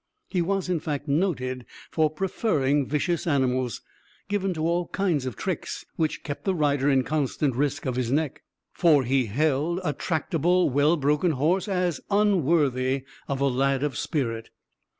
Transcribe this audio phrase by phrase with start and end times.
[0.27, 3.81] He was, in fact, noted for preferring vicious animals,
[4.29, 8.11] given to all kinds of tricks which kept the rider in constant risk of his
[8.11, 8.41] neck,
[8.73, 14.49] for he held a tractable well broken horse as unworthy of a lad of spirit.